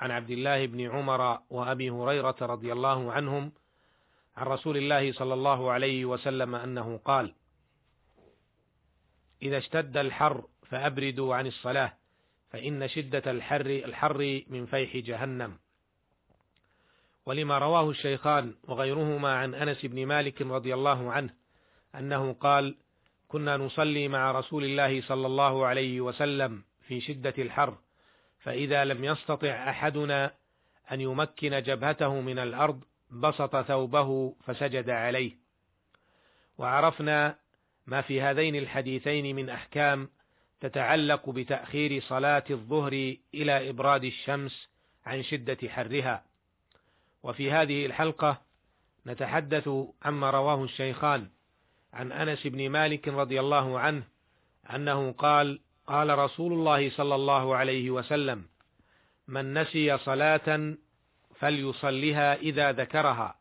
[0.00, 3.52] عن عبد الله بن عمر وأبي هريرة رضي الله عنهم
[4.36, 7.34] عن رسول الله صلى الله عليه وسلم أنه قال
[9.42, 11.92] إذا اشتد الحر فأبردوا عن الصلاة
[12.50, 15.58] فإن شدة الحر الحر من فيح جهنم.
[17.26, 21.34] ولما رواه الشيخان وغيرهما عن أنس بن مالك رضي الله عنه
[21.94, 22.76] أنه قال
[23.28, 27.78] كنا نصلي مع رسول الله صلى الله عليه وسلم في شدة الحر
[28.40, 30.34] فإذا لم يستطع أحدنا
[30.92, 35.32] أن يمكن جبهته من الأرض بسط ثوبه فسجد عليه.
[36.58, 37.36] وعرفنا
[37.86, 40.08] ما في هذين الحديثين من أحكام
[40.60, 44.68] تتعلق بتأخير صلاة الظهر إلى إبراد الشمس
[45.06, 46.24] عن شدة حرها.
[47.22, 48.40] وفي هذه الحلقة
[49.06, 49.70] نتحدث
[50.02, 51.28] عما رواه الشيخان
[51.92, 54.02] عن أنس بن مالك رضي الله عنه
[54.74, 58.44] أنه قال قال رسول الله صلى الله عليه وسلم
[59.28, 60.74] من نسي صلاة
[61.34, 63.34] فليصلها إذا ذكرها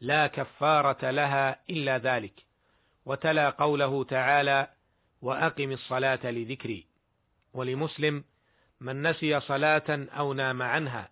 [0.00, 2.32] لا كفارة لها إلا ذلك
[3.06, 4.68] وتلا قوله تعالى
[5.22, 6.86] وأقم الصلاة لذكري
[7.54, 8.24] ولمسلم
[8.80, 11.10] من نسي صلاة أو نام عنها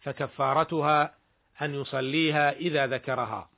[0.00, 1.14] فكفارتها
[1.62, 3.50] أن يصليها إذا ذكرها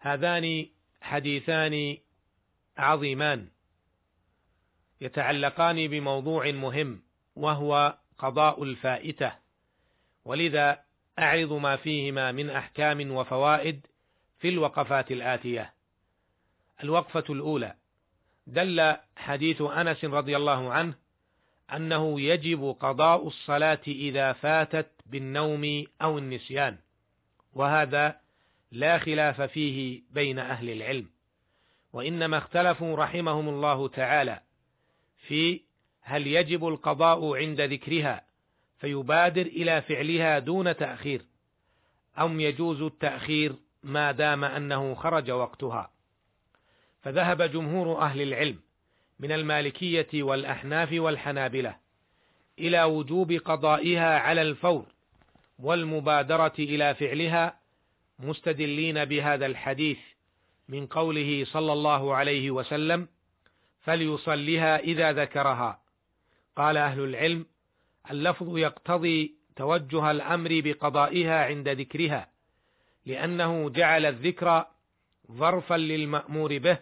[0.00, 0.66] هذان
[1.02, 1.96] حديثان
[2.78, 3.48] عظيمان.
[5.00, 7.02] يتعلقان بموضوع مهم
[7.36, 9.32] وهو قضاء الفائتة.
[10.24, 10.80] ولذا
[11.18, 13.86] أعرض ما فيهما من أحكام وفوائد
[14.38, 15.74] في الوقفات الآتية.
[16.82, 17.74] الوقفة الأولى.
[18.46, 20.94] دل حديث أنس رضي الله عنه
[21.74, 26.78] أنه يجب قضاء الصلاة إذا فاتت بالنوم أو النسيان
[27.54, 28.20] وهذا
[28.72, 31.10] لا خلاف فيه بين أهل العلم.
[31.92, 34.40] وإنما اختلفوا رحمهم الله تعالى
[35.26, 35.60] في
[36.02, 38.24] هل يجب القضاء عند ذكرها
[38.78, 41.24] فيبادر إلى فعلها دون تأخير
[42.18, 45.90] أم يجوز التأخير ما دام أنه خرج وقتها.
[47.02, 48.58] فذهب جمهور أهل العلم
[49.20, 51.76] من المالكية والأحناف والحنابلة
[52.58, 54.86] إلى وجوب قضائها على الفور
[55.58, 57.58] والمبادرة إلى فعلها
[58.18, 59.98] مستدلين بهذا الحديث
[60.68, 63.08] من قوله صلى الله عليه وسلم
[63.88, 65.80] فليصليها إذا ذكرها.
[66.56, 67.46] قال أهل العلم
[68.10, 72.28] اللفظ يقتضي توجه الأمر بقضائها عند ذكرها
[73.06, 74.66] لأنه جعل الذكر
[75.32, 76.78] ظرفا للمأمور به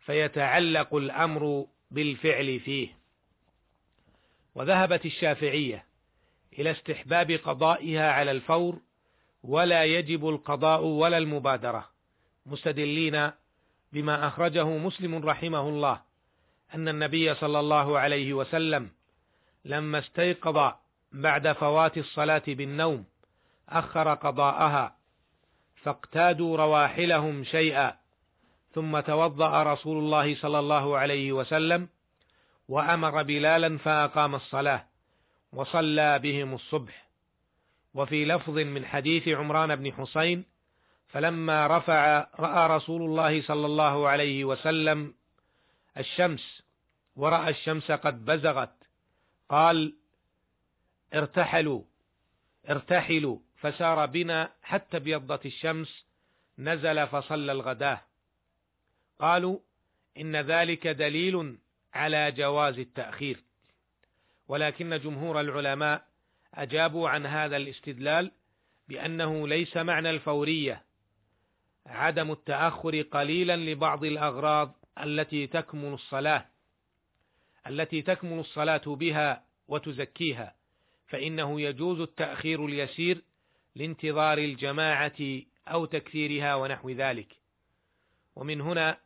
[0.00, 2.88] فيتعلق الأمر بالفعل فيه.
[4.54, 5.84] وذهبت الشافعية
[6.58, 8.80] إلى استحباب قضائها على الفور
[9.42, 11.88] ولا يجب القضاء ولا المبادرة
[12.46, 13.30] مستدلين
[13.92, 16.05] بما أخرجه مسلم رحمه الله.
[16.74, 18.90] أن النبي صلى الله عليه وسلم
[19.64, 20.72] لما استيقظ
[21.12, 23.04] بعد فوات الصلاة بالنوم
[23.68, 24.96] أخر قضاءها
[25.82, 27.96] فاقتادوا رواحلهم شيئا
[28.74, 31.88] ثم توضأ رسول الله صلى الله عليه وسلم
[32.68, 34.84] وأمر بلالا فأقام الصلاة
[35.52, 37.06] وصلى بهم الصبح.
[37.96, 40.44] وفي لفظ من حديث عمران بن حسين
[41.08, 45.14] فلما رفع رأى رسول الله صلى الله عليه وسلم
[45.98, 46.62] الشمس
[47.16, 48.74] ورأى الشمس قد بزغت.
[49.48, 49.96] قال
[51.14, 51.82] ارتحلوا
[52.70, 53.38] ارتحلوا.
[53.56, 56.04] فسار بنا حتى ابيضت الشمس
[56.58, 58.00] نزل فصلى الغداة.
[59.18, 59.58] قالوا
[60.16, 61.58] إن ذلك دليل
[61.94, 63.42] على جواز التأخير.
[64.48, 66.06] ولكن جمهور العلماء
[66.54, 68.32] أجابوا عن هذا الاستدلال
[68.88, 70.82] بأنه ليس معنى الفورية
[71.86, 76.46] عدم التأخر قليلا لبعض الأغراض التي تكمن الصلاة
[77.66, 80.54] التي تكمن الصلاة بها وتزكيها
[81.06, 83.22] فإنه يجوز التأخير اليسير
[83.76, 87.36] لانتظار الجماعة أو تكثيرها ونحو ذلك.
[88.36, 88.98] ومن هنا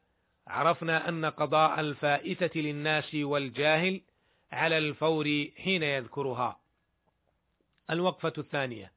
[0.46, 4.00] عرفنا أن قضاء الفائتة للناس والجاهل
[4.52, 6.60] على الفور حين يذكرها.
[7.90, 8.92] الوقفة الثانية.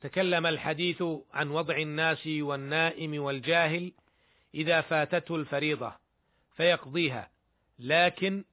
[0.00, 1.02] تكلم الحديث
[1.32, 3.92] عن وضع الناس والنائم والجاهل
[4.54, 5.99] إذا فاتته الفريضة.
[6.60, 7.30] فيقضيها.
[7.78, 8.44] لكن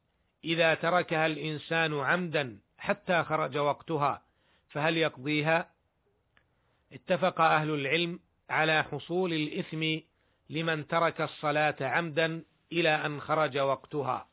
[0.44, 4.22] إذا تركها الإنسان عمدا حتى خرج وقتها
[4.70, 5.70] فهل يقضيها؟
[6.94, 8.20] اتفق أهل العلم
[8.50, 10.00] على حصول الإثم
[10.50, 14.28] لمن ترك الصلاة عمدا إلى أن خرج وقتها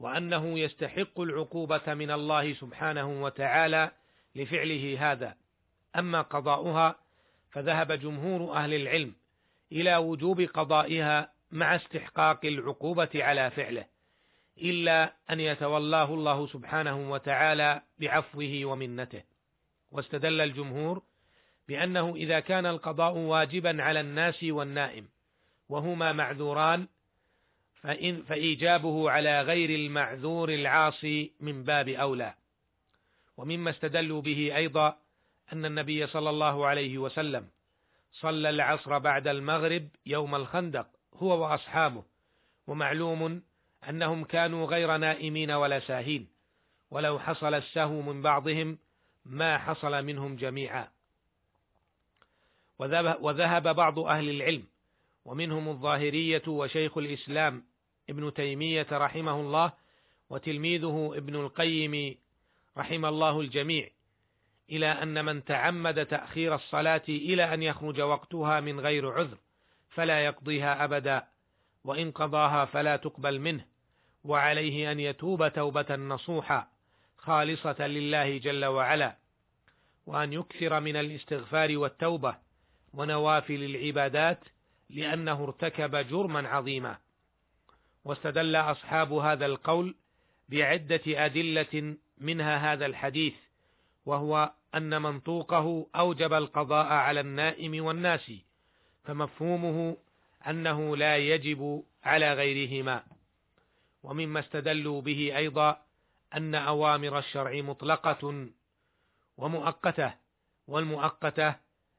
[0.00, 3.90] وأنه يستحق العقوبة من الله سبحانه وتعالى
[4.34, 5.34] لفعله هذا.
[5.96, 6.96] أما قضاؤها
[7.50, 9.14] فذهب جمهور أهل العلم
[9.72, 13.84] إلى وجوب قضائها مع استحقاق العقوبة على فعله
[14.58, 19.22] إلا أن يتولاه الله سبحانه وتعالى بعفوه ومنته.
[19.90, 21.02] واستدل الجمهور
[21.68, 25.08] بأنه إذا كان القضاء واجبا على الناس والنائم
[25.68, 26.88] وهما معذوران
[27.74, 32.34] فإن فإيجابه على غير المعذور العاصي من باب أولى.
[33.36, 34.98] ومما استدلوا به أيضا
[35.52, 37.48] أن النبي صلى الله عليه وسلم
[38.12, 42.04] صلى العصر بعد المغرب يوم الخندق هو وأصحابه
[42.66, 43.42] ومعلوم
[43.88, 46.28] أنهم كانوا غير نائمين ولا ساهين
[46.90, 48.78] ولو حصل السهو من بعضهم
[49.24, 50.88] ما حصل منهم جميعا.
[53.20, 54.64] وذهب بعض أهل العلم
[55.24, 57.64] ومنهم الظاهرية وشيخ الإسلام
[58.10, 59.72] ابن تيمية رحمه الله
[60.30, 62.16] وتلميذه ابن القيم
[62.78, 63.88] رحم الله الجميع
[64.70, 69.38] إلى أن من تعمد تأخير الصلاة إلى أن يخرج وقتها من غير عذر.
[69.98, 71.26] فلا يقضيها أبدا
[71.84, 73.64] وإن قضاها فلا تقبل منه
[74.24, 76.68] وعليه أن يتوب توبة نصوحا
[77.16, 79.16] خالصة لله جل وعلا
[80.06, 82.36] وأن يكثر من الاستغفار والتوبة
[82.94, 84.44] ونوافل العبادات
[84.90, 86.98] لأنه ارتكب جرما عظيما.
[88.04, 89.94] واستدل أصحاب هذا القول
[90.48, 93.34] بعدة أدلة منها هذا الحديث
[94.06, 98.32] وهو أن منطوقه أوجب القضاء على النائم والناس
[99.04, 99.96] فمفهومه
[100.46, 103.04] أنه لا يجب على غيرهما.
[104.02, 105.82] ومما استدلوا به أيضا
[106.34, 108.48] أن أوامر الشرع مطلقة
[109.36, 110.14] ومؤقتة
[110.68, 111.54] والمؤقتة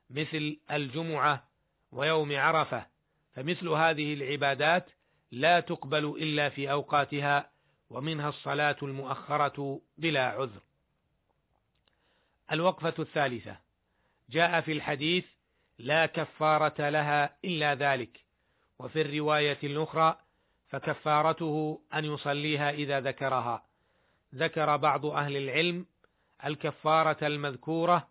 [0.10, 1.44] مثل الجمعة
[1.92, 2.86] ويوم عرفة.
[3.34, 4.90] فمثل هذه العبادات
[5.32, 7.50] لا تقبل إلا في أوقاتها
[7.90, 10.62] ومنها الصلاة المؤخرة بلا عذر.
[12.52, 13.58] الوقفة الثالثة.
[14.30, 15.26] جاء في الحديث
[15.80, 18.20] لا كفارة لها إلا ذلك،
[18.80, 20.18] وفي الرواية الأخرى
[20.70, 23.64] فكفارته أن يصليها إذا ذكرها.
[24.36, 25.86] ذكر بعض أهل العلم
[26.46, 28.08] الكفارة المذكورة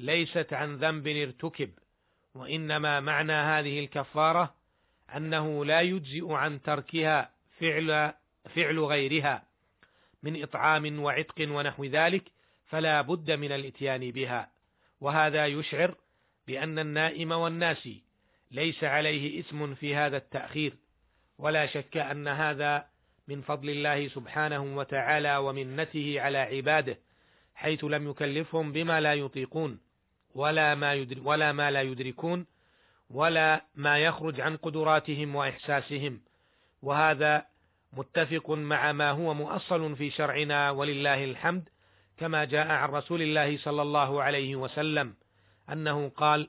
[0.00, 1.70] ليست عن ذنب ارتكب،
[2.34, 4.54] وإنما معنى هذه الكفارة
[5.16, 7.30] أنه لا يجزئ عن تركها
[7.60, 8.12] فعل
[8.54, 9.42] فعل غيرها
[10.22, 12.24] من إطعام وعتق ونحو ذلك
[12.66, 14.50] فلا بد من الإتيان بها
[15.00, 15.94] وهذا يشعر
[16.48, 17.88] بأن النائم والناس
[18.50, 20.72] ليس عليه اسم في هذا التأخير
[21.38, 22.86] ولا شك أن هذا
[23.28, 26.98] من فضل الله سبحانه وتعالى ومنته على عباده
[27.54, 29.80] حيث لم يكلفهم بما لا يطيقون
[30.34, 32.46] ولا ما يدر ولا ما لا يدركون
[33.10, 36.20] ولا ما يخرج عن قدراتهم وإحساسهم.
[36.82, 37.44] وهذا
[37.92, 41.68] متفق مع ما هو مؤصل في شرعنا ولله الحمد
[42.16, 45.14] كما جاء عن رسول الله صلى الله عليه وسلم.
[45.72, 46.48] أنه قال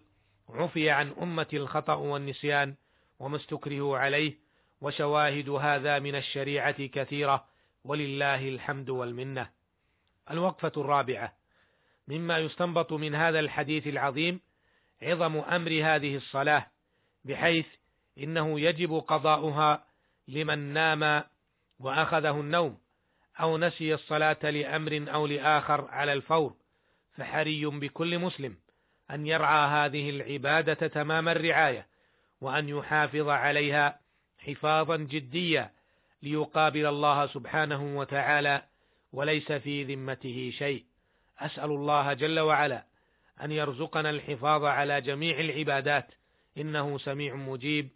[0.50, 2.76] عفي عن امتي الخطأ والنسيان
[3.20, 4.38] وما استكرهوا عليه
[4.82, 7.46] وشواهد هذا من الشريعة كثيرة
[7.84, 9.50] ولله الحمد والمنة.
[10.32, 11.34] الوقفة الرابعة.
[12.08, 14.42] مما يستنبط من هذا الحديث العظيم
[15.02, 16.68] عظم أمر هذه الصلاة
[17.26, 17.66] بحيث
[18.18, 19.86] إنه يجب قضاؤها
[20.28, 21.24] لمن نام
[21.80, 22.78] وأخذه النوم
[23.40, 26.56] أو نسي الصلاة لأمر أو لآخر على الفور
[27.18, 28.56] فحري بكل مسلم.
[29.12, 31.88] أن يرعى هذه العبادة تمام الرعاية
[32.42, 34.00] وأن يحافظ عليها
[34.40, 35.72] حفاظا جديا
[36.24, 38.62] ليقابل الله سبحانه وتعالى
[39.14, 40.86] وليس في ذمته شيء.
[41.40, 42.84] أسأل الله جل وعلا
[43.42, 46.08] أن يرزقنا الحفاظ على جميع العبادات
[46.58, 47.90] إنه سميع مجيب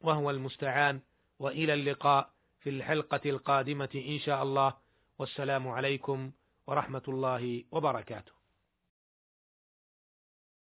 [0.00, 1.00] وهو المستعان
[1.38, 2.30] وإلى اللقاء
[2.60, 4.74] في الحلقة القادمة إن شاء الله.
[5.18, 6.32] والسلام عليكم
[6.66, 8.33] ورحمة الله وبركاته.